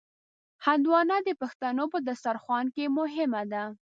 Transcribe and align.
هندوانه 0.65 1.17
د 1.27 1.29
پښتنو 1.41 1.83
په 1.93 1.99
دسترخوان 2.07 2.65
کې 2.75 2.93
مهمه 2.97 3.43
ده. 3.51 3.63